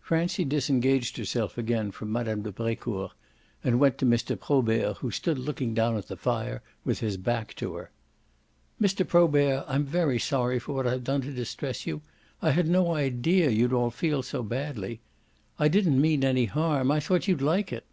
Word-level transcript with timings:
Francie 0.00 0.44
disengaged 0.44 1.16
herself 1.16 1.58
again 1.58 1.90
from 1.90 2.12
Mme. 2.12 2.42
de 2.42 2.52
Brecourt 2.52 3.10
and 3.64 3.80
went 3.80 3.98
to 3.98 4.06
Mr. 4.06 4.38
Probert, 4.38 4.98
who 4.98 5.10
stood 5.10 5.40
looking 5.40 5.74
down 5.74 5.96
at 5.96 6.06
the 6.06 6.16
fire 6.16 6.62
with 6.84 7.00
his 7.00 7.16
back 7.16 7.52
to 7.54 7.74
her. 7.74 7.90
"Mr. 8.80 9.04
Probert, 9.04 9.64
I'm 9.66 9.82
very 9.84 10.20
sorry 10.20 10.60
for 10.60 10.72
what 10.74 10.86
I've 10.86 11.02
done 11.02 11.22
to 11.22 11.32
distress 11.32 11.84
you; 11.84 12.00
I 12.40 12.52
had 12.52 12.68
no 12.68 12.94
idea 12.94 13.50
you'd 13.50 13.72
all 13.72 13.90
feel 13.90 14.22
so 14.22 14.44
badly. 14.44 15.00
I 15.58 15.66
didn't 15.66 16.00
mean 16.00 16.22
any 16.22 16.44
harm. 16.44 16.92
I 16.92 17.00
thought 17.00 17.26
you'd 17.26 17.42
like 17.42 17.72
it." 17.72 17.84